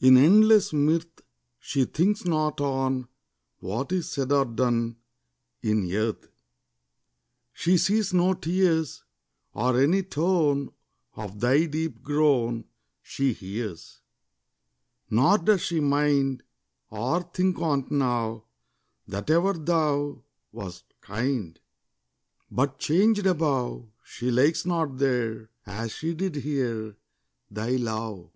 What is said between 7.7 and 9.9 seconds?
sees no tears, Or